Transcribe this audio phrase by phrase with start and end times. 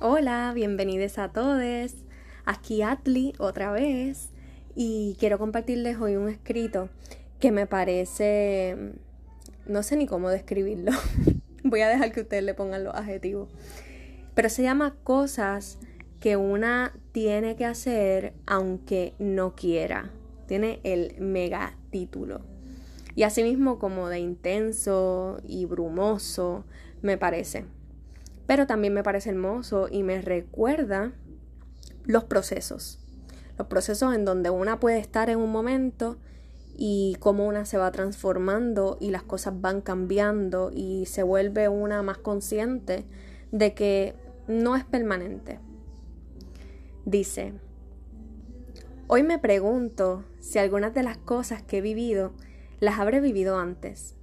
[0.00, 1.94] Hola, bienvenidos a todos.
[2.44, 4.30] Aquí Atli otra vez
[4.74, 6.88] y quiero compartirles hoy un escrito
[7.38, 8.76] que me parece
[9.66, 10.90] no sé ni cómo describirlo.
[11.62, 13.48] Voy a dejar que ustedes le pongan los adjetivos.
[14.34, 15.78] Pero se llama cosas
[16.18, 20.10] que una tiene que hacer aunque no quiera.
[20.48, 22.40] Tiene el mega título.
[23.14, 26.64] Y asimismo como de intenso y brumoso
[27.00, 27.64] me parece
[28.46, 31.12] pero también me parece hermoso y me recuerda
[32.04, 33.00] los procesos.
[33.56, 36.18] Los procesos en donde una puede estar en un momento
[36.76, 42.02] y cómo una se va transformando y las cosas van cambiando y se vuelve una
[42.02, 43.06] más consciente
[43.52, 44.14] de que
[44.48, 45.60] no es permanente.
[47.06, 47.54] Dice,
[49.06, 52.32] hoy me pregunto si algunas de las cosas que he vivido
[52.80, 54.16] las habré vivido antes.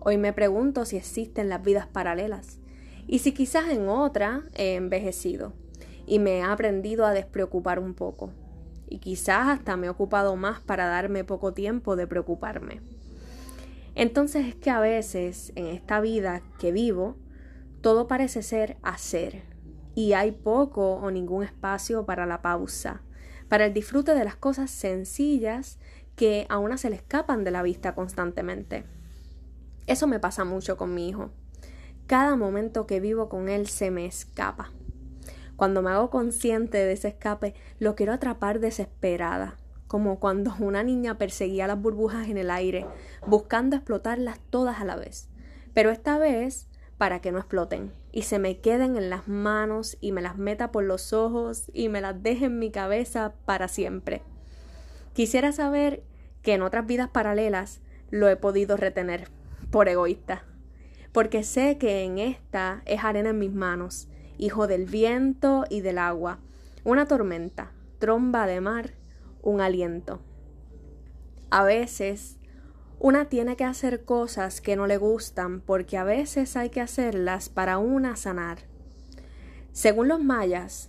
[0.00, 2.61] Hoy me pregunto si existen las vidas paralelas
[3.06, 5.52] y si quizás en otra he envejecido
[6.06, 8.32] y me he aprendido a despreocupar un poco.
[8.88, 12.80] Y quizás hasta me he ocupado más para darme poco tiempo de preocuparme.
[13.94, 17.16] Entonces es que a veces en esta vida que vivo,
[17.80, 19.42] todo parece ser hacer
[19.94, 23.02] y hay poco o ningún espacio para la pausa,
[23.48, 25.78] para el disfrute de las cosas sencillas
[26.16, 28.84] que a una se le escapan de la vista constantemente.
[29.86, 31.30] Eso me pasa mucho con mi hijo.
[32.12, 34.70] Cada momento que vivo con él se me escapa.
[35.56, 41.16] Cuando me hago consciente de ese escape, lo quiero atrapar desesperada, como cuando una niña
[41.16, 42.84] perseguía las burbujas en el aire,
[43.26, 45.30] buscando explotarlas todas a la vez.
[45.72, 50.12] Pero esta vez para que no exploten y se me queden en las manos y
[50.12, 54.20] me las meta por los ojos y me las deje en mi cabeza para siempre.
[55.14, 56.02] Quisiera saber
[56.42, 59.28] que en otras vidas paralelas lo he podido retener,
[59.70, 60.44] por egoísta
[61.12, 65.98] porque sé que en esta es arena en mis manos, hijo del viento y del
[65.98, 66.38] agua,
[66.84, 68.94] una tormenta, tromba de mar,
[69.42, 70.20] un aliento.
[71.50, 72.38] A veces
[72.98, 77.48] una tiene que hacer cosas que no le gustan porque a veces hay que hacerlas
[77.48, 78.58] para una sanar.
[79.72, 80.88] Según los mayas,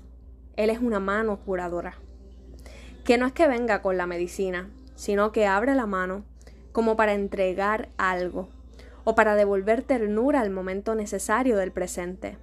[0.56, 1.96] él es una mano curadora,
[3.04, 6.24] que no es que venga con la medicina, sino que abre la mano
[6.72, 8.50] como para entregar algo,
[9.04, 12.38] o para devolver ternura al momento necesario del presente,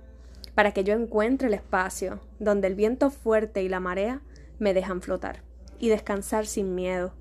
[0.55, 4.21] para que yo encuentre el espacio donde el viento fuerte y la marea
[4.59, 5.43] me dejan flotar
[5.79, 7.15] y descansar sin miedo,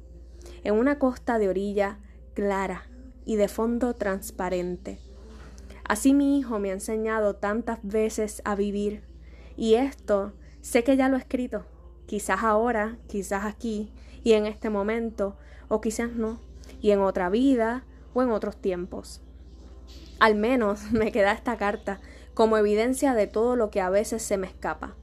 [0.63, 2.00] en una costa de orilla
[2.33, 2.83] clara
[3.25, 5.00] y de fondo transparente.
[5.85, 9.03] Así mi hijo me ha enseñado tantas veces a vivir,
[9.56, 11.66] y esto sé que ya lo he escrito,
[12.06, 13.91] quizás ahora, quizás aquí,
[14.23, 16.39] y en este momento, o quizás no,
[16.81, 19.21] y en otra vida o en otros tiempos.
[20.19, 22.00] Al menos me queda esta carta
[22.34, 24.96] como evidencia de todo lo que a veces se me escapa.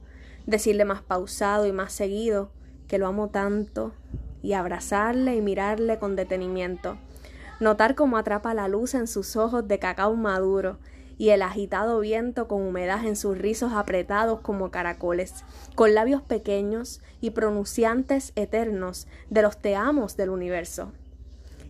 [0.45, 2.51] Decirle más pausado y más seguido
[2.87, 3.93] que lo amo tanto
[4.41, 6.97] y abrazarle y mirarle con detenimiento.
[7.59, 10.77] Notar cómo atrapa la luz en sus ojos de cacao maduro
[11.17, 15.43] y el agitado viento con humedad en sus rizos apretados como caracoles,
[15.75, 20.91] con labios pequeños y pronunciantes eternos de los te amos del universo.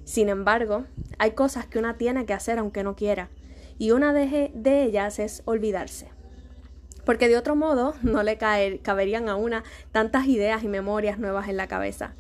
[0.04, 0.86] Sin embargo,
[1.18, 3.30] hay cosas que una tiene que hacer aunque no quiera,
[3.78, 4.52] y una de,
[4.84, 6.10] ellas es olvidarse.
[7.06, 11.58] Porque de otro modo no le caberían a una tantas ideas y memorias nuevas en
[11.58, 12.14] la cabeza.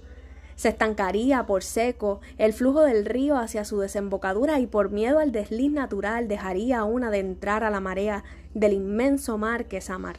[0.56, 5.32] Se estancaría por seco el flujo del río hacia su desembocadura y por miedo al
[5.32, 8.24] desliz natural dejaría a una de entrar a la marea
[8.56, 10.18] del inmenso mar que es amar.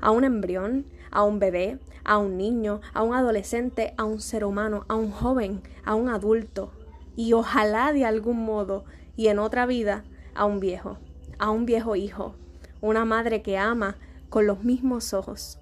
[0.00, 4.44] A un embrión, a un bebé, a un niño, a un adolescente, a un ser
[4.44, 6.70] humano, a un joven, a un adulto,
[7.16, 8.84] y ojalá de algún modo
[9.16, 10.98] y en otra vida a un viejo,
[11.38, 12.34] a un viejo hijo,
[12.80, 13.96] una madre que ama
[14.30, 15.58] con los mismos ojos.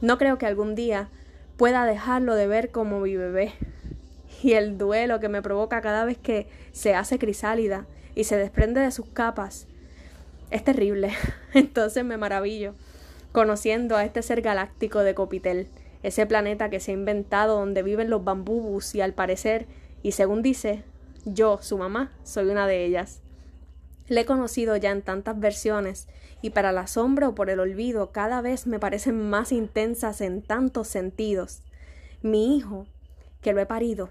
[0.00, 1.08] No creo que algún día
[1.56, 3.52] pueda dejarlo de ver como mi bebé
[4.42, 8.80] y el duelo que me provoca cada vez que se hace crisálida y se desprende
[8.80, 9.68] de sus capas
[10.54, 11.10] es terrible.
[11.54, 12.74] Entonces me maravillo
[13.32, 15.66] conociendo a este ser galáctico de Copitel,
[16.04, 19.66] ese planeta que se ha inventado donde viven los bambúbus y al parecer
[20.04, 20.84] y según dice,
[21.24, 23.22] yo, su mamá, soy una de ellas.
[24.08, 26.08] Le he conocido ya en tantas versiones
[26.42, 30.42] y para el asombro o por el olvido cada vez me parecen más intensas en
[30.42, 31.62] tantos sentidos.
[32.20, 32.86] Mi hijo,
[33.40, 34.10] que lo he parido,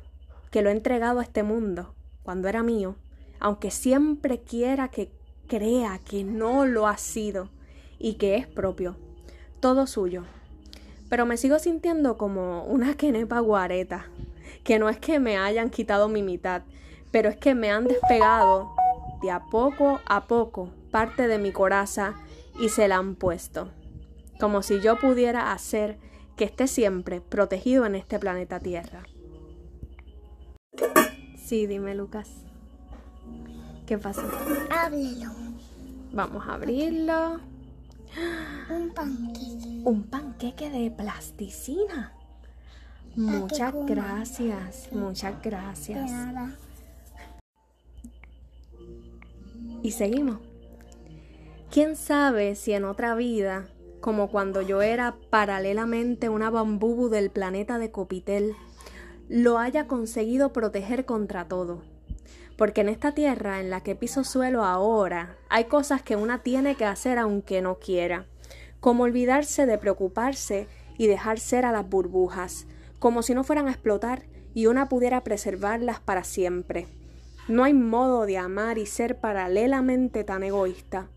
[0.50, 1.94] que lo he entregado a este mundo,
[2.24, 2.96] cuando era mío,
[3.40, 5.12] aunque siempre quiera que
[5.48, 7.50] crea que no lo ha sido
[8.00, 8.96] y que es propio,
[9.60, 10.24] todo suyo.
[11.10, 14.08] Pero me sigo sintiendo como una quenepa guareta,
[14.64, 16.64] que no es que me hayan quitado mi mitad,
[17.12, 18.74] pero es que me han despegado
[19.24, 22.14] de a poco a poco parte de mi coraza
[22.60, 23.72] y se la han puesto.
[24.40, 25.98] como si yo pudiera hacer
[26.36, 29.04] que esté siempre protegido en este planeta Tierra.
[31.38, 32.30] Sí, dime Lucas.
[33.86, 34.24] ¿Qué pasó?
[34.70, 35.32] Ábrelo.
[36.12, 37.40] Vamos a abrirlo.
[38.70, 39.82] Un panqueque.
[39.86, 42.14] Un panqueque de plasticina.
[43.16, 46.12] Muchas gracias, muchas gracias.
[49.84, 50.38] Y seguimos.
[51.70, 53.68] ¿Quién sabe si en otra vida,
[54.00, 58.56] como cuando yo era paralelamente una bambubu del planeta de Copitel,
[59.28, 61.84] lo haya conseguido proteger contra todo?
[62.56, 66.76] Porque en esta tierra en la que piso suelo ahora, hay cosas que una tiene
[66.76, 68.26] que hacer aunque no quiera,
[68.80, 72.68] como olvidarse de preocuparse y dejar ser a las burbujas,
[73.00, 76.88] como si no fueran a explotar y una pudiera preservarlas para siempre.
[77.48, 81.10] No hay modo de amar y ser paralelamente tan egoísta.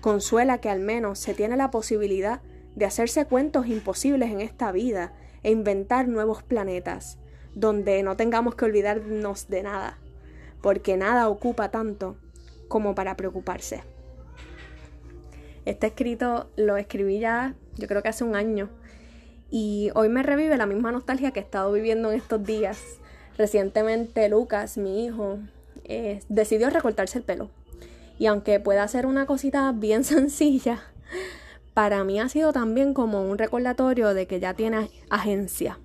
[0.00, 2.42] Consuela que al menos se tiene la posibilidad
[2.76, 7.18] de hacerse cuentos imposibles en esta vida e inventar nuevos planetas,
[7.54, 9.98] donde no tengamos que olvidarnos de nada,
[10.62, 12.16] porque nada ocupa tanto
[12.68, 13.82] como para preocuparse.
[15.64, 18.68] Este escrito lo escribí ya, yo creo que hace un año,
[19.50, 22.80] y hoy me revive la misma nostalgia que he estado viviendo en estos días.
[23.36, 25.38] Recientemente Lucas, mi hijo,
[25.84, 27.50] eh, decidió recortarse el pelo.
[28.18, 30.82] Y aunque pueda ser una cosita bien sencilla,
[31.74, 35.78] para mí ha sido también como un recordatorio de que ya tiene agencia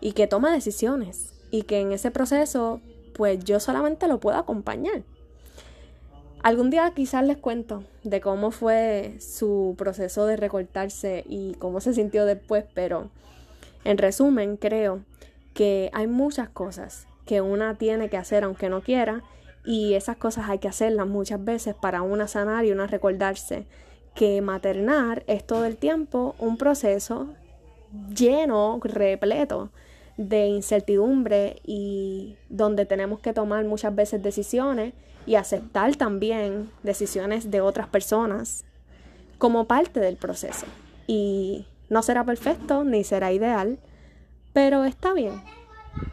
[0.00, 2.80] y que toma decisiones y que en ese proceso
[3.14, 5.02] pues yo solamente lo puedo acompañar.
[6.42, 11.94] Algún día quizás les cuento de cómo fue su proceso de recortarse y cómo se
[11.94, 13.10] sintió después, pero
[13.84, 15.04] en resumen creo
[15.54, 19.22] que hay muchas cosas que una tiene que hacer aunque no quiera
[19.64, 23.66] y esas cosas hay que hacerlas muchas veces para una sanar y una recordarse
[24.14, 27.28] que maternar es todo el tiempo un proceso
[28.14, 29.70] lleno, repleto
[30.16, 34.94] de incertidumbre y donde tenemos que tomar muchas veces decisiones
[35.26, 38.64] y aceptar también decisiones de otras personas
[39.38, 40.66] como parte del proceso.
[41.06, 43.78] Y no será perfecto ni será ideal,
[44.52, 45.42] pero está bien,